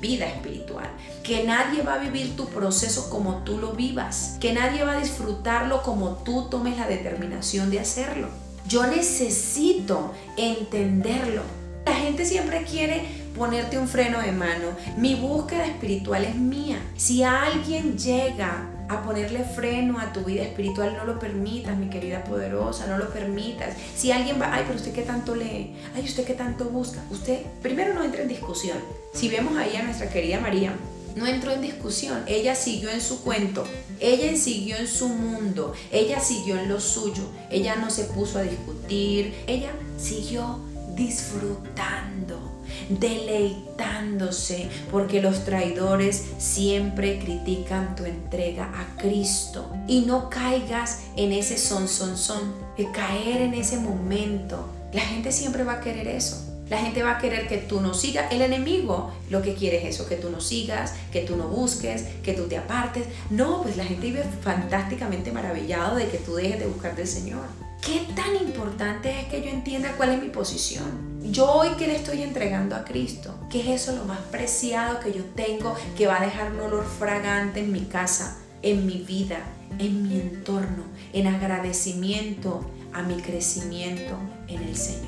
vida 0.00 0.26
espiritual. 0.26 0.88
Que 1.22 1.44
nadie 1.44 1.82
va 1.82 1.94
a 1.94 1.98
vivir 1.98 2.36
tu 2.36 2.46
proceso 2.46 3.08
como 3.08 3.38
tú 3.44 3.58
lo 3.58 3.72
vivas. 3.72 4.36
Que 4.40 4.52
nadie 4.52 4.84
va 4.84 4.92
a 4.92 5.00
disfrutarlo 5.00 5.82
como 5.82 6.16
tú 6.16 6.48
tomes 6.50 6.76
la 6.76 6.86
determinación 6.86 7.70
de 7.70 7.80
hacerlo. 7.80 8.28
Yo 8.66 8.86
necesito 8.86 10.12
entenderlo. 10.36 11.42
La 11.86 11.94
gente 11.94 12.26
siempre 12.26 12.64
quiere 12.64 13.06
ponerte 13.34 13.78
un 13.78 13.88
freno 13.88 14.20
de 14.20 14.32
mano. 14.32 14.68
Mi 14.98 15.14
búsqueda 15.14 15.64
espiritual 15.64 16.24
es 16.24 16.34
mía. 16.34 16.78
Si 16.96 17.22
alguien 17.22 17.96
llega 17.96 18.68
a 18.88 19.02
ponerle 19.02 19.44
freno 19.44 19.98
a 20.00 20.12
tu 20.12 20.24
vida 20.24 20.42
espiritual, 20.42 20.96
no 20.96 21.04
lo 21.04 21.18
permitas, 21.18 21.76
mi 21.76 21.90
querida 21.90 22.24
poderosa, 22.24 22.86
no 22.86 22.98
lo 22.98 23.10
permitas. 23.10 23.74
Si 23.96 24.12
alguien 24.12 24.40
va, 24.40 24.54
ay, 24.54 24.64
pero 24.66 24.76
usted 24.76 24.92
qué 24.92 25.02
tanto 25.02 25.34
lee, 25.34 25.74
ay, 25.94 26.04
usted 26.04 26.24
qué 26.24 26.34
tanto 26.34 26.66
busca, 26.66 27.02
usted 27.10 27.42
primero 27.62 27.94
no 27.94 28.02
entra 28.02 28.22
en 28.22 28.28
discusión. 28.28 28.78
Si 29.12 29.28
vemos 29.28 29.56
ahí 29.56 29.76
a 29.76 29.82
nuestra 29.82 30.08
querida 30.08 30.40
María, 30.40 30.72
no 31.16 31.26
entró 31.26 31.52
en 31.52 31.62
discusión, 31.62 32.22
ella 32.26 32.54
siguió 32.54 32.90
en 32.90 33.00
su 33.00 33.22
cuento, 33.22 33.64
ella 34.00 34.36
siguió 34.36 34.76
en 34.76 34.86
su 34.86 35.08
mundo, 35.08 35.72
ella 35.90 36.20
siguió 36.20 36.58
en 36.58 36.68
lo 36.68 36.80
suyo, 36.80 37.24
ella 37.50 37.76
no 37.76 37.90
se 37.90 38.04
puso 38.04 38.38
a 38.38 38.42
discutir, 38.42 39.34
ella 39.46 39.72
siguió 39.98 40.60
disfrutando 40.94 42.47
deleitándose, 42.88 44.68
porque 44.90 45.20
los 45.22 45.44
traidores 45.44 46.24
siempre 46.38 47.18
critican 47.18 47.94
tu 47.96 48.04
entrega 48.04 48.64
a 48.64 49.00
Cristo. 49.00 49.70
Y 49.86 50.02
no 50.02 50.30
caigas 50.30 51.02
en 51.16 51.32
ese 51.32 51.58
son, 51.58 51.88
son, 51.88 52.16
son, 52.16 52.54
de 52.76 52.90
caer 52.90 53.42
en 53.42 53.54
ese 53.54 53.78
momento. 53.78 54.68
La 54.92 55.02
gente 55.02 55.32
siempre 55.32 55.64
va 55.64 55.74
a 55.74 55.80
querer 55.80 56.08
eso. 56.08 56.44
La 56.70 56.78
gente 56.78 57.02
va 57.02 57.12
a 57.12 57.18
querer 57.18 57.48
que 57.48 57.56
tú 57.56 57.80
no 57.80 57.94
sigas. 57.94 58.30
El 58.30 58.42
enemigo 58.42 59.10
lo 59.30 59.40
que 59.40 59.54
quiere 59.54 59.78
es 59.78 59.94
eso, 59.94 60.06
que 60.06 60.16
tú 60.16 60.28
no 60.28 60.40
sigas, 60.40 60.92
que 61.10 61.22
tú 61.22 61.36
no 61.36 61.48
busques, 61.48 62.04
que 62.22 62.34
tú 62.34 62.44
te 62.44 62.58
apartes. 62.58 63.06
No, 63.30 63.62
pues 63.62 63.76
la 63.76 63.84
gente 63.84 64.06
vive 64.06 64.24
fantásticamente 64.42 65.32
maravillado 65.32 65.96
de 65.96 66.08
que 66.08 66.18
tú 66.18 66.34
dejes 66.34 66.58
de 66.58 66.66
buscar 66.66 66.94
del 66.94 67.06
Señor. 67.06 67.67
¿Qué 67.80 68.06
tan 68.14 68.36
importante 68.36 69.20
es 69.20 69.26
que 69.26 69.40
yo 69.40 69.48
entienda 69.48 69.94
cuál 69.96 70.10
es 70.10 70.22
mi 70.22 70.28
posición? 70.28 71.20
Yo 71.22 71.50
hoy 71.50 71.70
que 71.76 71.86
le 71.86 71.96
estoy 71.96 72.22
entregando 72.22 72.74
a 72.74 72.84
Cristo, 72.84 73.34
¿qué 73.50 73.60
es 73.60 73.82
eso 73.82 73.96
lo 73.96 74.04
más 74.04 74.18
preciado 74.30 75.00
que 75.00 75.12
yo 75.12 75.24
tengo 75.36 75.74
que 75.96 76.06
va 76.06 76.20
a 76.20 76.24
dejar 76.24 76.52
un 76.52 76.60
olor 76.60 76.84
fragante 76.84 77.60
en 77.60 77.72
mi 77.72 77.82
casa, 77.82 78.38
en 78.62 78.86
mi 78.86 78.98
vida, 78.98 79.38
en 79.78 80.08
mi 80.08 80.20
entorno, 80.20 80.84
en 81.12 81.28
agradecimiento 81.28 82.68
a 82.92 83.02
mi 83.02 83.22
crecimiento 83.22 84.18
en 84.48 84.62
el 84.62 84.76
Señor? 84.76 85.07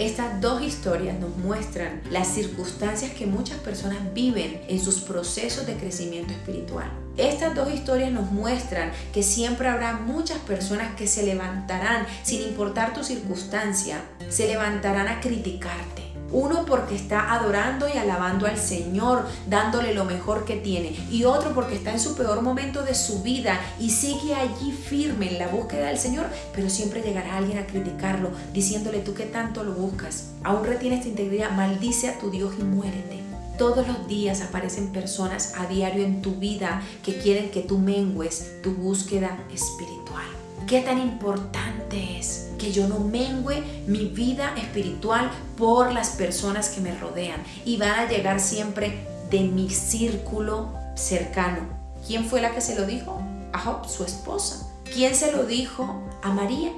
Estas 0.00 0.40
dos 0.40 0.62
historias 0.62 1.20
nos 1.20 1.36
muestran 1.36 2.00
las 2.10 2.28
circunstancias 2.28 3.12
que 3.12 3.26
muchas 3.26 3.58
personas 3.58 3.98
viven 4.14 4.62
en 4.66 4.80
sus 4.80 5.00
procesos 5.00 5.66
de 5.66 5.74
crecimiento 5.74 6.32
espiritual. 6.32 6.90
Estas 7.18 7.54
dos 7.54 7.70
historias 7.70 8.10
nos 8.10 8.32
muestran 8.32 8.92
que 9.12 9.22
siempre 9.22 9.68
habrá 9.68 9.92
muchas 9.92 10.38
personas 10.38 10.94
que 10.96 11.06
se 11.06 11.26
levantarán, 11.26 12.06
sin 12.22 12.40
importar 12.40 12.94
tu 12.94 13.04
circunstancia, 13.04 14.00
se 14.30 14.46
levantarán 14.46 15.06
a 15.06 15.20
criticarte. 15.20 16.09
Uno 16.32 16.64
porque 16.64 16.94
está 16.94 17.32
adorando 17.32 17.88
y 17.88 17.96
alabando 17.96 18.46
al 18.46 18.56
Señor, 18.56 19.26
dándole 19.46 19.94
lo 19.94 20.04
mejor 20.04 20.44
que 20.44 20.56
tiene. 20.56 20.96
Y 21.10 21.24
otro 21.24 21.52
porque 21.54 21.74
está 21.74 21.92
en 21.92 22.00
su 22.00 22.14
peor 22.16 22.42
momento 22.42 22.82
de 22.82 22.94
su 22.94 23.22
vida 23.22 23.60
y 23.78 23.90
sigue 23.90 24.34
allí 24.34 24.72
firme 24.72 25.30
en 25.30 25.38
la 25.38 25.48
búsqueda 25.48 25.88
del 25.88 25.98
Señor, 25.98 26.26
pero 26.54 26.70
siempre 26.70 27.02
llegará 27.02 27.36
alguien 27.36 27.58
a 27.58 27.66
criticarlo, 27.66 28.30
diciéndole 28.52 29.00
tú 29.00 29.14
que 29.14 29.26
tanto 29.26 29.64
lo 29.64 29.72
buscas. 29.72 30.30
Aún 30.44 30.64
retienes 30.64 31.02
tu 31.02 31.08
integridad, 31.08 31.50
maldice 31.50 32.08
a 32.08 32.18
tu 32.18 32.30
Dios 32.30 32.54
y 32.58 32.62
muérete. 32.62 33.20
Todos 33.58 33.86
los 33.86 34.08
días 34.08 34.40
aparecen 34.40 34.90
personas 34.90 35.52
a 35.58 35.66
diario 35.66 36.02
en 36.04 36.22
tu 36.22 36.36
vida 36.36 36.80
que 37.04 37.18
quieren 37.18 37.50
que 37.50 37.60
tú 37.60 37.78
mengues 37.78 38.62
tu 38.62 38.72
búsqueda 38.72 39.38
espiritual. 39.52 40.24
¿Qué 40.66 40.80
tan 40.80 40.98
importante 40.98 42.18
es 42.18 42.49
que 42.60 42.72
yo 42.72 42.86
no 42.86 42.98
mengüe 42.98 43.62
mi 43.86 44.04
vida 44.04 44.54
espiritual 44.56 45.30
por 45.56 45.92
las 45.92 46.10
personas 46.10 46.68
que 46.68 46.80
me 46.80 46.96
rodean 46.96 47.42
y 47.64 47.78
van 47.78 48.00
a 48.00 48.08
llegar 48.08 48.38
siempre 48.38 49.06
de 49.30 49.40
mi 49.40 49.70
círculo 49.70 50.74
cercano. 50.94 51.60
¿Quién 52.06 52.26
fue 52.26 52.40
la 52.40 52.54
que 52.54 52.60
se 52.60 52.78
lo 52.78 52.86
dijo? 52.86 53.20
A 53.52 53.58
Job, 53.58 53.88
su 53.88 54.04
esposa. 54.04 54.66
¿Quién 54.92 55.14
se 55.14 55.32
lo 55.32 55.44
dijo? 55.44 56.02
A 56.22 56.32
María, 56.32 56.70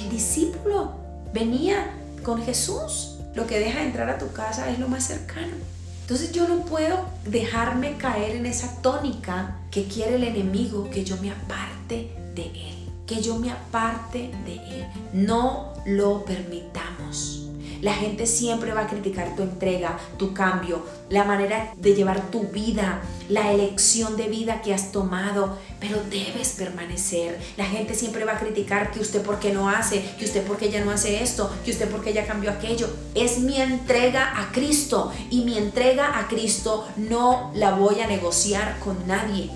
el 0.00 0.10
discípulo. 0.10 0.94
Venía 1.32 1.94
con 2.22 2.42
Jesús. 2.42 3.14
Lo 3.34 3.46
que 3.46 3.60
deja 3.60 3.82
entrar 3.82 4.10
a 4.10 4.18
tu 4.18 4.32
casa 4.32 4.68
es 4.70 4.78
lo 4.78 4.88
más 4.88 5.04
cercano. 5.04 5.54
Entonces 6.00 6.32
yo 6.32 6.48
no 6.48 6.64
puedo 6.64 7.04
dejarme 7.26 7.98
caer 7.98 8.36
en 8.36 8.46
esa 8.46 8.80
tónica 8.80 9.58
que 9.70 9.84
quiere 9.84 10.16
el 10.16 10.24
enemigo, 10.24 10.88
que 10.90 11.04
yo 11.04 11.18
me 11.18 11.30
aparte 11.30 12.10
de 12.34 12.44
él, 12.44 12.77
que 13.08 13.22
yo 13.22 13.36
me 13.36 13.50
aparte 13.50 14.30
de 14.44 14.54
él. 14.54 14.86
No 15.12 15.72
lo 15.86 16.24
permitamos. 16.24 17.46
La 17.80 17.94
gente 17.94 18.26
siempre 18.26 18.72
va 18.72 18.82
a 18.82 18.86
criticar 18.88 19.36
tu 19.36 19.42
entrega, 19.42 19.98
tu 20.16 20.34
cambio, 20.34 20.84
la 21.10 21.22
manera 21.22 21.72
de 21.76 21.94
llevar 21.94 22.28
tu 22.30 22.48
vida, 22.48 23.00
la 23.28 23.52
elección 23.52 24.16
de 24.16 24.28
vida 24.28 24.62
que 24.62 24.74
has 24.74 24.90
tomado, 24.90 25.56
pero 25.78 26.02
debes 26.10 26.50
permanecer. 26.58 27.38
La 27.56 27.66
gente 27.66 27.94
siempre 27.94 28.24
va 28.24 28.32
a 28.32 28.40
criticar 28.40 28.90
que 28.90 28.98
usted 28.98 29.22
por 29.22 29.38
qué 29.38 29.52
no 29.52 29.68
hace, 29.68 30.02
que 30.18 30.24
usted 30.24 30.44
por 30.44 30.56
qué 30.56 30.70
ya 30.70 30.84
no 30.84 30.90
hace 30.90 31.22
esto, 31.22 31.50
que 31.64 31.70
usted 31.70 31.88
por 31.88 32.02
qué 32.02 32.12
ya 32.12 32.26
cambió 32.26 32.50
aquello. 32.50 32.88
Es 33.14 33.38
mi 33.38 33.60
entrega 33.60 34.40
a 34.40 34.50
Cristo 34.50 35.12
y 35.30 35.44
mi 35.44 35.56
entrega 35.56 36.18
a 36.18 36.26
Cristo 36.26 36.88
no 36.96 37.52
la 37.54 37.76
voy 37.76 38.00
a 38.00 38.08
negociar 38.08 38.80
con 38.80 39.06
nadie. 39.06 39.50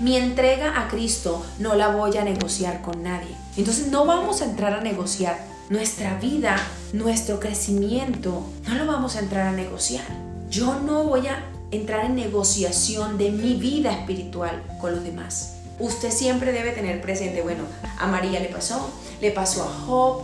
Mi 0.00 0.16
entrega 0.16 0.80
a 0.80 0.88
Cristo 0.88 1.44
no 1.58 1.74
la 1.74 1.88
voy 1.88 2.16
a 2.16 2.24
negociar 2.24 2.82
con 2.82 3.02
nadie. 3.02 3.34
Entonces 3.56 3.88
no 3.88 4.04
vamos 4.06 4.42
a 4.42 4.46
entrar 4.46 4.72
a 4.72 4.80
negociar 4.80 5.38
nuestra 5.70 6.18
vida, 6.18 6.56
nuestro 6.92 7.38
crecimiento, 7.38 8.42
no 8.66 8.74
lo 8.74 8.86
vamos 8.86 9.16
a 9.16 9.20
entrar 9.20 9.46
a 9.46 9.52
negociar. 9.52 10.04
Yo 10.50 10.80
no 10.80 11.04
voy 11.04 11.28
a 11.28 11.44
entrar 11.70 12.04
en 12.06 12.16
negociación 12.16 13.18
de 13.18 13.30
mi 13.30 13.54
vida 13.54 13.92
espiritual 13.92 14.62
con 14.80 14.92
los 14.94 15.04
demás. 15.04 15.56
Usted 15.78 16.10
siempre 16.10 16.52
debe 16.52 16.72
tener 16.72 17.00
presente, 17.00 17.42
bueno, 17.42 17.64
a 17.98 18.06
María 18.06 18.40
le 18.40 18.48
pasó, 18.48 18.90
le 19.20 19.30
pasó 19.30 19.62
a 19.62 19.86
Job, 19.86 20.22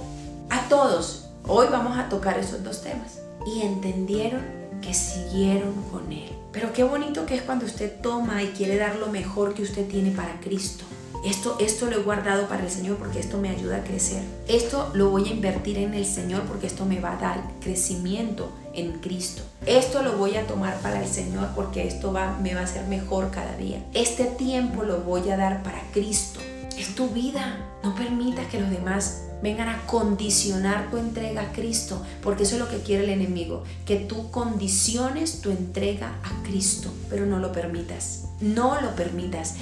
a 0.50 0.68
todos. 0.68 1.28
Hoy 1.46 1.66
vamos 1.70 1.98
a 1.98 2.08
tocar 2.08 2.38
esos 2.38 2.62
dos 2.62 2.82
temas. 2.82 3.20
Y 3.46 3.62
entendieron 3.62 4.59
que 4.80 4.94
siguieron 4.94 5.74
con 5.90 6.12
Él. 6.12 6.30
Pero 6.52 6.72
qué 6.72 6.82
bonito 6.82 7.26
que 7.26 7.36
es 7.36 7.42
cuando 7.42 7.66
usted 7.66 8.00
toma 8.00 8.42
y 8.42 8.48
quiere 8.48 8.76
dar 8.76 8.96
lo 8.96 9.08
mejor 9.08 9.54
que 9.54 9.62
usted 9.62 9.86
tiene 9.86 10.10
para 10.10 10.40
Cristo. 10.40 10.84
Esto, 11.24 11.58
esto 11.60 11.86
lo 11.86 11.96
he 11.96 12.02
guardado 12.02 12.48
para 12.48 12.64
el 12.64 12.70
Señor 12.70 12.96
porque 12.96 13.20
esto 13.20 13.38
me 13.38 13.50
ayuda 13.50 13.78
a 13.78 13.84
crecer. 13.84 14.22
Esto 14.48 14.90
lo 14.94 15.10
voy 15.10 15.28
a 15.28 15.32
invertir 15.32 15.76
en 15.78 15.92
el 15.92 16.06
Señor 16.06 16.42
porque 16.42 16.66
esto 16.66 16.86
me 16.86 16.98
va 16.98 17.12
a 17.12 17.20
dar 17.20 17.42
crecimiento 17.60 18.50
en 18.72 18.92
Cristo. 19.00 19.42
Esto 19.66 20.02
lo 20.02 20.16
voy 20.16 20.36
a 20.36 20.46
tomar 20.46 20.80
para 20.80 21.02
el 21.02 21.08
Señor 21.08 21.48
porque 21.54 21.86
esto 21.86 22.12
va, 22.12 22.38
me 22.38 22.54
va 22.54 22.62
a 22.62 22.64
hacer 22.64 22.86
mejor 22.86 23.30
cada 23.30 23.54
día. 23.56 23.84
Este 23.92 24.24
tiempo 24.24 24.82
lo 24.82 25.00
voy 25.00 25.28
a 25.28 25.36
dar 25.36 25.62
para 25.62 25.82
Cristo. 25.92 26.40
Es 26.80 26.94
tu 26.94 27.10
vida. 27.10 27.58
No 27.82 27.94
permitas 27.94 28.46
que 28.46 28.58
los 28.58 28.70
demás 28.70 29.24
vengan 29.42 29.68
a 29.68 29.86
condicionar 29.86 30.90
tu 30.90 30.96
entrega 30.96 31.42
a 31.42 31.52
Cristo, 31.52 32.02
porque 32.22 32.44
eso 32.44 32.54
es 32.54 32.60
lo 32.60 32.70
que 32.70 32.78
quiere 32.78 33.04
el 33.04 33.10
enemigo, 33.10 33.64
que 33.84 33.96
tú 33.96 34.30
condiciones 34.30 35.42
tu 35.42 35.50
entrega 35.50 36.08
a 36.22 36.42
Cristo, 36.42 36.90
pero 37.10 37.26
no 37.26 37.38
lo 37.38 37.52
permitas, 37.52 38.28
no 38.40 38.80
lo 38.80 38.96
permitas. 38.96 39.56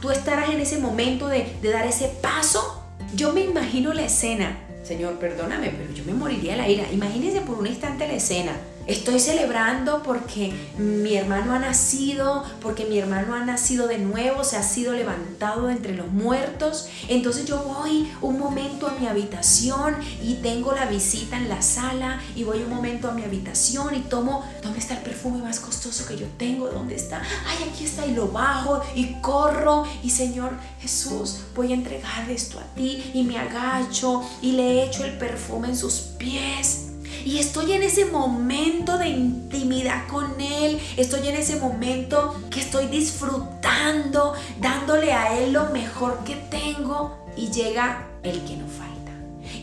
Tú 0.00 0.10
estarás 0.10 0.48
en 0.48 0.60
ese 0.60 0.78
momento 0.78 1.28
de, 1.28 1.46
dar 1.62 1.86
ese 1.86 2.08
paso. 2.08 2.82
Yo 3.14 3.34
me 3.34 3.44
imagino 3.44 3.92
la 3.92 4.06
escena, 4.06 4.58
Señor, 4.82 5.18
perdóname, 5.18 5.68
pero 5.68 5.92
yo 5.92 6.04
me 6.06 6.14
moriría 6.14 6.52
de 6.52 6.58
la 6.58 6.68
ira. 6.70 6.90
Imagínese 6.90 7.42
por 7.42 7.58
un 7.58 7.66
instante 7.66 8.08
la 8.08 8.14
escena 8.14 8.52
Estoy 8.86 9.20
celebrando 9.20 10.02
porque 10.02 10.52
mi 10.76 11.14
hermano 11.14 11.52
ha 11.52 11.60
nacido, 11.60 12.42
porque 12.60 12.84
mi 12.84 12.98
hermano 12.98 13.34
ha 13.34 13.44
nacido 13.44 13.86
de 13.86 13.98
nuevo, 13.98 14.42
se 14.42 14.56
ha 14.56 14.62
sido 14.64 14.92
levantado 14.92 15.70
entre 15.70 15.94
los 15.94 16.08
muertos. 16.08 16.88
Entonces 17.08 17.44
yo 17.44 17.62
voy 17.62 18.10
un 18.20 18.40
momento 18.40 18.88
a 18.88 18.98
mi 18.98 19.06
habitación 19.06 19.96
y 20.20 20.34
tengo 20.34 20.72
la 20.72 20.86
visita 20.86 21.36
en 21.36 21.48
la 21.48 21.62
sala 21.62 22.20
y 22.34 22.42
voy 22.42 22.58
un 22.58 22.70
momento 22.70 23.08
a 23.08 23.12
mi 23.12 23.22
habitación 23.22 23.94
y 23.94 24.00
tomo, 24.00 24.44
¿dónde 24.62 24.80
está 24.80 24.94
el 24.94 25.02
perfume 25.02 25.42
más 25.42 25.60
costoso 25.60 26.04
que 26.06 26.16
yo 26.16 26.26
tengo? 26.36 26.66
¿Dónde 26.66 26.96
está? 26.96 27.22
Ay, 27.46 27.68
aquí 27.70 27.84
está 27.84 28.04
y 28.04 28.14
lo 28.14 28.28
bajo 28.28 28.82
y 28.96 29.14
corro 29.20 29.84
y 30.02 30.10
Señor 30.10 30.50
Jesús, 30.80 31.38
voy 31.54 31.70
a 31.70 31.74
entregar 31.74 32.28
esto 32.28 32.58
a 32.58 32.64
ti 32.74 33.12
y 33.14 33.22
me 33.22 33.38
agacho 33.38 34.22
y 34.40 34.52
le 34.52 34.84
echo 34.84 35.04
el 35.04 35.16
perfume 35.18 35.68
en 35.68 35.76
sus 35.76 35.94
pies 36.18 36.81
y 37.24 37.38
estoy 37.38 37.72
en 37.72 37.82
ese 37.82 38.06
momento 38.06 38.98
de 38.98 39.08
intimidad 39.08 40.06
con 40.08 40.40
Él, 40.40 40.80
estoy 40.96 41.28
en 41.28 41.36
ese 41.36 41.56
momento 41.56 42.34
que 42.50 42.60
estoy 42.60 42.86
disfrutando, 42.86 44.34
dándole 44.60 45.12
a 45.12 45.38
Él 45.38 45.52
lo 45.52 45.70
mejor 45.70 46.24
que 46.24 46.36
tengo 46.36 47.18
y 47.36 47.50
llega 47.50 48.06
el 48.22 48.40
que 48.44 48.56
no 48.56 48.66
falta. 48.66 49.12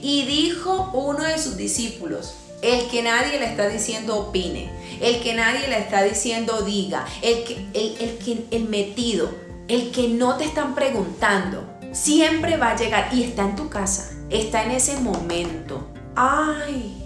Y 0.01 0.25
dijo 0.25 0.91
uno 0.93 1.23
de 1.23 1.37
sus 1.37 1.57
discípulos, 1.57 2.35
el 2.61 2.87
que 2.89 3.03
nadie 3.03 3.39
le 3.39 3.45
está 3.45 3.67
diciendo 3.69 4.17
opine, 4.17 4.69
el 5.01 5.21
que 5.21 5.33
nadie 5.33 5.67
le 5.67 5.79
está 5.79 6.03
diciendo 6.03 6.61
diga, 6.61 7.05
el 7.21 7.43
que 7.43 7.65
el, 7.73 8.47
el, 8.51 8.69
metido, 8.69 9.29
el 9.67 9.91
que 9.91 10.09
no 10.09 10.35
te 10.35 10.45
están 10.45 10.75
preguntando, 10.75 11.63
siempre 11.93 12.57
va 12.57 12.71
a 12.71 12.75
llegar 12.75 13.09
y 13.13 13.23
está 13.23 13.43
en 13.43 13.55
tu 13.55 13.69
casa, 13.69 14.11
está 14.29 14.63
en 14.63 14.71
ese 14.71 14.99
momento. 14.99 15.87
Ay, 16.15 16.98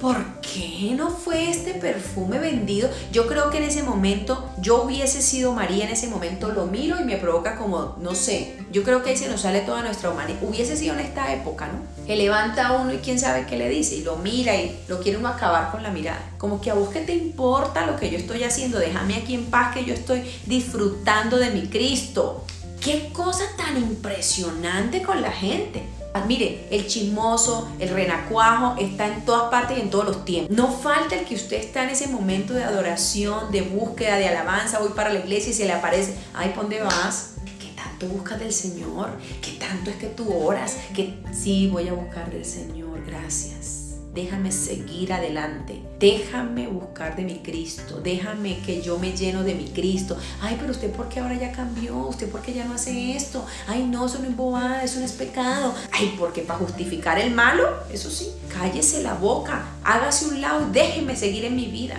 ¿por 0.00 0.40
qué 0.40 0.94
no 0.96 1.10
fue 1.10 1.50
este 1.50 1.74
perfume 1.74 2.38
vendido? 2.38 2.88
Yo 3.12 3.26
creo 3.26 3.50
que 3.50 3.58
en 3.58 3.64
ese 3.64 3.82
momento, 3.82 4.48
yo 4.58 4.82
hubiese 4.82 5.22
sido 5.22 5.52
María 5.52 5.84
en 5.84 5.90
ese 5.90 6.08
momento, 6.08 6.48
lo 6.48 6.66
miro 6.66 7.00
y 7.00 7.04
me 7.04 7.16
provoca 7.16 7.56
como, 7.56 7.96
no 8.00 8.14
sé, 8.14 8.56
yo 8.70 8.84
creo 8.84 9.02
que 9.02 9.10
ahí 9.10 9.16
se 9.16 9.28
nos 9.28 9.42
sale 9.42 9.60
toda 9.60 9.82
nuestra 9.82 10.10
humanidad. 10.10 10.42
Hubiese 10.42 10.76
sido 10.76 10.94
en 10.94 11.00
esta 11.00 11.32
época, 11.32 11.66
¿no? 11.66 12.06
Que 12.06 12.16
levanta 12.16 12.68
a 12.68 12.72
uno 12.80 12.92
y 12.92 12.98
quién 12.98 13.18
sabe 13.18 13.46
qué 13.46 13.58
le 13.58 13.68
dice, 13.68 13.96
y 13.96 14.02
lo 14.02 14.16
mira 14.16 14.54
y 14.56 14.78
lo 14.88 15.00
quiere 15.00 15.18
uno 15.18 15.28
acabar 15.28 15.70
con 15.70 15.82
la 15.82 15.90
mirada. 15.90 16.20
Como 16.38 16.60
que 16.60 16.70
a 16.70 16.74
vos 16.74 16.90
qué 16.90 17.00
te 17.00 17.14
importa 17.14 17.86
lo 17.86 17.96
que 17.96 18.10
yo 18.10 18.18
estoy 18.18 18.44
haciendo, 18.44 18.78
déjame 18.78 19.16
aquí 19.16 19.34
en 19.34 19.46
paz 19.46 19.74
que 19.74 19.84
yo 19.84 19.94
estoy 19.94 20.22
disfrutando 20.46 21.36
de 21.38 21.50
mi 21.50 21.66
Cristo. 21.68 22.44
Qué 22.80 23.10
cosa 23.12 23.44
tan 23.56 23.76
impresionante 23.76 25.02
con 25.02 25.20
la 25.20 25.32
gente. 25.32 25.97
Ah, 26.14 26.24
mire, 26.26 26.66
el 26.70 26.86
chismoso, 26.86 27.68
el 27.78 27.90
renacuajo 27.90 28.76
está 28.78 29.06
en 29.06 29.24
todas 29.24 29.50
partes 29.50 29.78
y 29.78 29.82
en 29.82 29.90
todos 29.90 30.06
los 30.06 30.24
tiempos. 30.24 30.56
No 30.56 30.72
falta 30.72 31.16
el 31.16 31.24
que 31.26 31.34
usted 31.34 31.58
está 31.58 31.84
en 31.84 31.90
ese 31.90 32.08
momento 32.08 32.54
de 32.54 32.64
adoración, 32.64 33.52
de 33.52 33.62
búsqueda, 33.62 34.16
de 34.16 34.28
alabanza, 34.28 34.78
voy 34.78 34.90
para 34.90 35.12
la 35.12 35.20
iglesia 35.20 35.50
y 35.50 35.54
se 35.54 35.66
le 35.66 35.72
aparece, 35.72 36.14
ay, 36.34 36.50
¿por 36.50 36.64
dónde 36.64 36.80
vas? 36.82 37.34
¿Qué 37.60 37.68
tanto 37.76 38.06
buscas 38.06 38.40
del 38.40 38.52
Señor? 38.52 39.10
¿Qué 39.42 39.52
tanto 39.52 39.90
es 39.90 39.96
que 39.96 40.06
tú 40.06 40.32
oras? 40.32 40.76
Que 40.94 41.18
sí, 41.32 41.68
voy 41.68 41.88
a 41.88 41.92
buscar 41.92 42.30
del 42.30 42.44
Señor, 42.44 43.04
gracias 43.06 43.77
déjame 44.18 44.50
seguir 44.50 45.12
adelante, 45.12 45.80
déjame 46.00 46.66
buscar 46.66 47.14
de 47.14 47.22
mi 47.22 47.36
Cristo, 47.36 48.00
déjame 48.02 48.58
que 48.66 48.82
yo 48.82 48.98
me 48.98 49.12
lleno 49.12 49.44
de 49.44 49.54
mi 49.54 49.66
Cristo. 49.66 50.16
Ay, 50.40 50.56
pero 50.58 50.72
usted 50.72 50.90
por 50.90 51.08
qué 51.08 51.20
ahora 51.20 51.38
ya 51.38 51.52
cambió, 51.52 51.96
usted 51.98 52.28
por 52.28 52.42
qué 52.42 52.52
ya 52.52 52.64
no 52.64 52.74
hace 52.74 53.16
esto, 53.16 53.46
ay 53.68 53.84
no, 53.84 54.06
eso 54.06 54.18
no 54.18 54.28
es 54.28 54.36
bobada, 54.36 54.82
eso 54.82 54.98
no 54.98 55.04
es 55.04 55.12
pecado. 55.12 55.72
Ay, 55.92 56.16
porque 56.18 56.42
para 56.42 56.58
justificar 56.58 57.16
el 57.20 57.30
malo, 57.30 57.68
eso 57.92 58.10
sí, 58.10 58.28
cállese 58.52 59.04
la 59.04 59.14
boca, 59.14 59.66
hágase 59.84 60.26
un 60.26 60.40
lado 60.40 60.66
déjeme 60.72 61.14
seguir 61.14 61.44
en 61.44 61.54
mi 61.54 61.66
vida. 61.66 61.94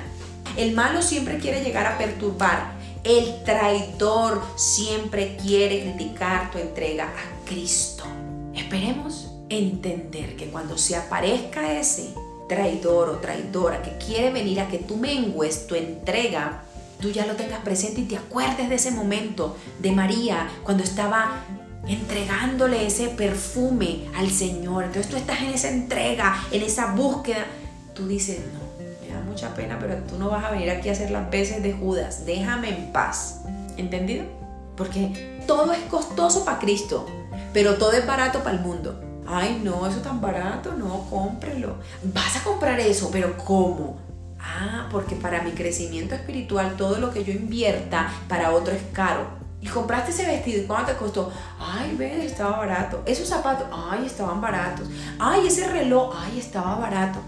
El 0.58 0.74
malo 0.74 1.02
siempre 1.02 1.38
quiere 1.38 1.64
llegar 1.64 1.86
a 1.86 1.98
perturbar. 1.98 2.78
El 3.06 3.46
traidor 3.46 4.42
siempre 4.58 5.38
quiere 5.38 5.84
criticar 5.84 6.52
tu 6.52 6.58
entrega 6.58 7.06
a 7.06 7.46
Cristo. 7.48 8.04
Esperemos 8.54 9.39
entender 9.50 10.36
que 10.36 10.50
cuando 10.50 10.78
se 10.78 10.96
aparezca 10.96 11.74
ese 11.74 12.14
traidor 12.48 13.10
o 13.10 13.18
traidora 13.18 13.82
que 13.82 13.98
quiere 13.98 14.32
venir 14.32 14.60
a 14.60 14.68
que 14.68 14.80
tú 14.80 14.98
mengues 14.98 15.68
tu 15.68 15.76
entrega, 15.76 16.64
tú 17.00 17.12
ya 17.12 17.26
lo 17.26 17.36
tengas 17.36 17.60
presente 17.60 18.02
y 18.02 18.06
te 18.06 18.18
acuerdes 18.18 18.70
de 18.70 18.76
ese 18.76 18.92
momento 18.92 19.56
de 19.80 19.92
María 19.92 20.50
cuando 20.64 20.84
estaba 20.84 21.44
entregándole 21.88 22.86
ese 22.86 23.10
perfume 23.10 24.08
al 24.16 24.30
Señor. 24.30 24.86
Entonces 24.86 25.10
tú 25.10 25.18
estás 25.18 25.42
en 25.42 25.50
esa 25.50 25.70
entrega, 25.70 26.44
en 26.52 26.62
esa 26.62 26.94
búsqueda. 26.94 27.46
Tú 27.94 28.08
dices, 28.08 28.40
no, 28.54 28.84
me 29.02 29.14
da 29.14 29.22
mucha 29.22 29.54
pena, 29.56 29.78
pero 29.80 29.96
tú 30.04 30.18
no 30.18 30.30
vas 30.30 30.44
a 30.44 30.52
venir 30.52 30.70
aquí 30.70 30.90
a 30.90 30.92
hacer 30.92 31.12
las 31.12 31.30
veces 31.30 31.64
de 31.64 31.74
Judas. 31.74 32.26
Déjame 32.26 32.70
en 32.70 32.92
paz. 32.92 33.42
¿Entendido? 33.78 34.26
Porque 34.76 35.40
todo 35.48 35.72
es 35.72 35.80
costoso 35.90 36.46
para 36.46 36.60
Cristo, 36.60 37.06
pero 37.54 37.76
todo 37.76 37.94
es 37.94 38.06
barato 38.06 38.44
para 38.44 38.58
el 38.58 38.62
mundo 38.62 39.09
ay 39.30 39.62
no, 39.64 39.86
eso 39.88 40.00
tan 40.00 40.20
barato, 40.20 40.74
no, 40.74 41.06
cómprelo. 41.10 41.76
Vas 42.04 42.38
a 42.38 42.44
comprar 42.44 42.80
eso, 42.80 43.10
pero 43.12 43.38
¿cómo? 43.38 43.98
Ah, 44.40 44.88
porque 44.92 45.16
para 45.16 45.44
mi 45.44 45.52
crecimiento 45.52 46.16
espiritual 46.16 46.76
todo 46.76 47.00
lo 47.00 47.12
que 47.12 47.24
yo 47.24 47.32
invierta 47.32 48.12
para 48.28 48.52
otro 48.52 48.74
es 48.74 48.82
caro. 48.92 49.40
Y 49.62 49.68
compraste 49.68 50.12
ese 50.12 50.26
vestido, 50.26 50.64
¿y 50.64 50.66
cuánto 50.66 50.94
te 50.94 50.98
costó? 50.98 51.32
Ay, 51.60 51.94
ve, 51.98 52.26
estaba 52.26 52.58
barato. 52.58 53.04
Esos 53.06 53.28
zapatos, 53.28 53.68
ay, 53.72 54.06
estaban 54.06 54.40
baratos. 54.40 54.88
Ay, 55.20 55.48
ese 55.48 55.68
reloj, 55.68 56.16
ay, 56.18 56.40
estaba 56.40 56.76
barato. 56.76 57.20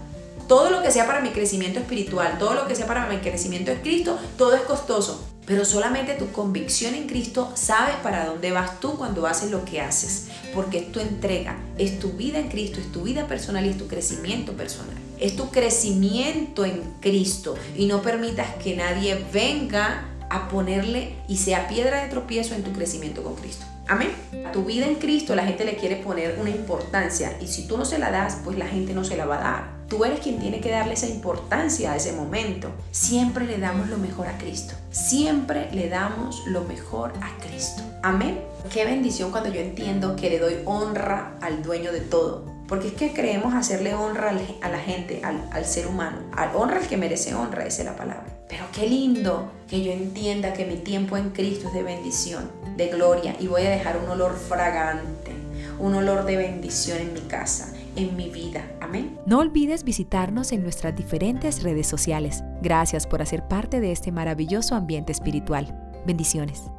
Todo 0.48 0.70
lo 0.70 0.82
que 0.82 0.90
sea 0.90 1.06
para 1.06 1.20
mi 1.20 1.30
crecimiento 1.30 1.78
espiritual, 1.78 2.38
todo 2.38 2.54
lo 2.54 2.66
que 2.66 2.74
sea 2.74 2.86
para 2.86 3.06
mi 3.06 3.18
crecimiento 3.18 3.70
en 3.70 3.80
Cristo, 3.80 4.18
todo 4.38 4.54
es 4.54 4.62
costoso. 4.62 5.31
Pero 5.46 5.64
solamente 5.64 6.14
tu 6.14 6.30
convicción 6.30 6.94
en 6.94 7.08
Cristo 7.08 7.50
sabes 7.54 7.96
para 7.96 8.26
dónde 8.26 8.52
vas 8.52 8.78
tú 8.80 8.96
cuando 8.96 9.26
haces 9.26 9.50
lo 9.50 9.64
que 9.64 9.80
haces. 9.80 10.28
Porque 10.54 10.78
es 10.78 10.92
tu 10.92 11.00
entrega, 11.00 11.56
es 11.78 11.98
tu 11.98 12.12
vida 12.12 12.38
en 12.38 12.48
Cristo, 12.48 12.78
es 12.78 12.92
tu 12.92 13.02
vida 13.02 13.26
personal 13.26 13.66
y 13.66 13.70
es 13.70 13.78
tu 13.78 13.88
crecimiento 13.88 14.52
personal. 14.52 14.96
Es 15.18 15.36
tu 15.36 15.50
crecimiento 15.50 16.64
en 16.64 16.82
Cristo. 17.00 17.56
Y 17.76 17.86
no 17.86 18.02
permitas 18.02 18.54
que 18.62 18.76
nadie 18.76 19.24
venga 19.32 20.08
a 20.30 20.48
ponerle 20.48 21.14
y 21.28 21.36
sea 21.36 21.68
piedra 21.68 22.02
de 22.02 22.08
tropiezo 22.08 22.54
en 22.54 22.62
tu 22.62 22.72
crecimiento 22.72 23.22
con 23.22 23.34
Cristo. 23.34 23.66
Amén. 23.88 24.10
A 24.46 24.52
tu 24.52 24.64
vida 24.64 24.86
en 24.86 24.94
Cristo 24.94 25.34
la 25.34 25.44
gente 25.44 25.64
le 25.64 25.76
quiere 25.76 25.96
poner 25.96 26.38
una 26.40 26.50
importancia 26.50 27.36
y 27.40 27.48
si 27.48 27.66
tú 27.66 27.76
no 27.76 27.84
se 27.84 27.98
la 27.98 28.10
das, 28.10 28.38
pues 28.44 28.56
la 28.56 28.66
gente 28.66 28.94
no 28.94 29.04
se 29.04 29.16
la 29.16 29.26
va 29.26 29.38
a 29.38 29.42
dar. 29.42 29.81
Tú 29.92 30.06
eres 30.06 30.20
quien 30.20 30.38
tiene 30.38 30.62
que 30.62 30.70
darle 30.70 30.94
esa 30.94 31.06
importancia 31.06 31.92
a 31.92 31.96
ese 31.96 32.14
momento. 32.14 32.70
Siempre 32.92 33.44
le 33.44 33.58
damos 33.58 33.90
lo 33.90 33.98
mejor 33.98 34.26
a 34.26 34.38
Cristo. 34.38 34.72
Siempre 34.90 35.70
le 35.70 35.90
damos 35.90 36.46
lo 36.46 36.64
mejor 36.64 37.12
a 37.20 37.36
Cristo. 37.44 37.82
Amén. 38.02 38.40
Qué 38.72 38.86
bendición 38.86 39.30
cuando 39.30 39.52
yo 39.52 39.60
entiendo 39.60 40.16
que 40.16 40.30
le 40.30 40.38
doy 40.38 40.54
honra 40.64 41.36
al 41.42 41.62
dueño 41.62 41.92
de 41.92 42.00
todo. 42.00 42.46
Porque 42.66 42.88
es 42.88 42.94
que 42.94 43.12
creemos 43.12 43.52
hacerle 43.52 43.92
honra 43.92 44.30
a 44.62 44.68
la 44.70 44.78
gente, 44.78 45.20
al, 45.22 45.66
ser 45.66 45.86
humano. 45.86 46.20
Al 46.34 46.56
honra 46.56 46.78
al 46.78 46.86
que 46.86 46.96
merece 46.96 47.34
honra, 47.34 47.66
esa 47.66 47.82
es 47.82 47.86
la 47.86 47.96
palabra. 47.96 48.24
Pero 48.48 48.64
qué 48.72 48.88
lindo 48.88 49.52
que 49.68 49.84
yo 49.84 49.92
entienda 49.92 50.54
que 50.54 50.64
mi 50.64 50.76
tiempo 50.76 51.18
en 51.18 51.32
Cristo 51.32 51.68
es 51.68 51.74
de 51.74 51.82
bendición, 51.82 52.50
de 52.78 52.86
gloria. 52.86 53.36
Y 53.38 53.46
voy 53.46 53.66
a 53.66 53.70
dejar 53.70 53.98
un 53.98 54.08
olor 54.08 54.38
fragante, 54.38 55.32
un 55.78 55.94
olor 55.94 56.24
de 56.24 56.38
bendición 56.38 56.96
en 56.96 57.12
mi 57.12 57.20
casa 57.20 57.74
en 57.96 58.16
mi 58.16 58.28
vida. 58.28 58.64
Amén. 58.80 59.18
No 59.26 59.38
olvides 59.38 59.84
visitarnos 59.84 60.52
en 60.52 60.62
nuestras 60.62 60.96
diferentes 60.96 61.62
redes 61.62 61.86
sociales. 61.86 62.42
Gracias 62.62 63.06
por 63.06 63.22
hacer 63.22 63.46
parte 63.48 63.80
de 63.80 63.92
este 63.92 64.12
maravilloso 64.12 64.74
ambiente 64.74 65.12
espiritual. 65.12 65.92
Bendiciones. 66.06 66.70